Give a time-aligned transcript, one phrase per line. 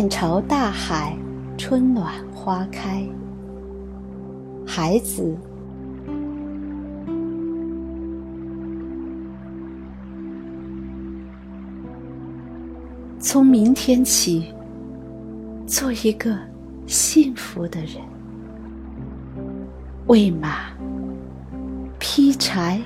[0.00, 1.12] 面朝大海
[1.56, 3.04] 春暖花开。
[4.64, 5.36] 孩子，
[13.18, 14.54] 从明天起，
[15.66, 16.38] 做一个
[16.86, 17.96] 幸福的人，
[20.06, 20.70] 喂马，
[21.98, 22.80] 劈柴，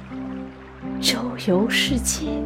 [0.98, 2.42] 周游世界。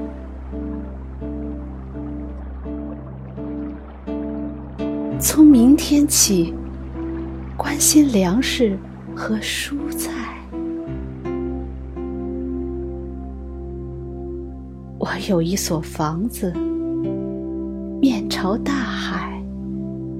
[5.28, 6.54] 从明天起，
[7.56, 8.78] 关心粮食。
[9.12, 10.12] 和蔬菜，
[14.98, 16.52] 我有一所房子，
[18.00, 19.42] 面朝大海，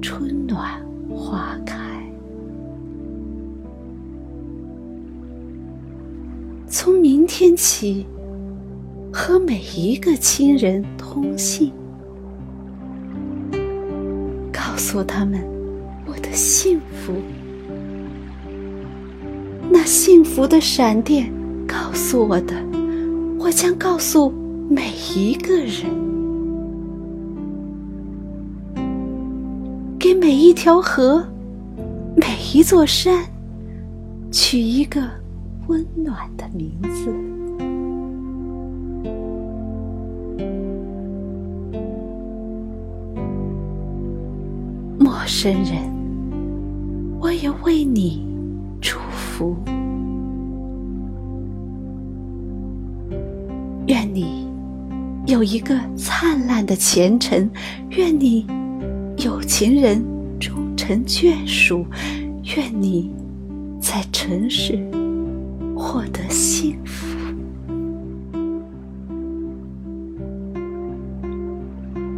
[0.02, 0.82] 春暖
[1.14, 1.76] 花开。
[6.66, 8.04] 从明天起，
[9.12, 11.70] 和每一个亲人通信，
[14.76, 15.40] 诉他们
[16.06, 17.12] 我的幸福。
[19.70, 21.32] 那幸福的闪电
[21.66, 22.54] 告诉我的，
[23.38, 24.32] 我将告诉
[24.68, 25.84] 每一个人，
[29.98, 31.26] 给每一条河、
[32.16, 33.24] 每一座山
[34.30, 35.00] 取一个
[35.68, 37.35] 温暖的名字。
[45.26, 48.24] 生人，我也为你
[48.80, 48.98] 祝。
[49.36, 49.54] 福，
[53.86, 54.48] 愿你
[55.26, 57.50] 有一个灿烂的前程，
[57.90, 58.46] 愿你
[59.18, 60.02] 有情人
[60.40, 61.84] 终成眷属，
[62.56, 63.10] 愿你
[63.78, 64.78] 在尘世
[65.76, 67.14] 获得幸福。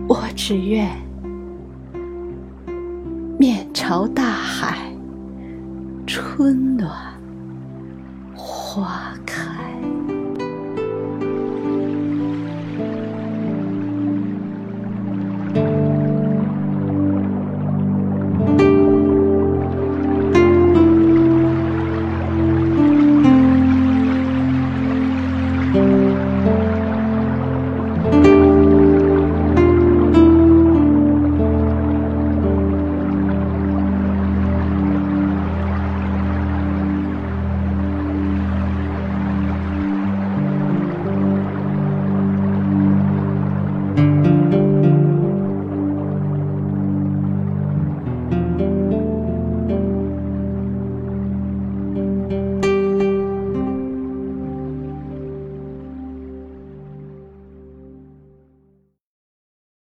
[0.06, 0.88] 我只愿
[3.38, 4.93] 面朝大海。
[6.09, 6.91] 春暖
[8.34, 9.47] 花开。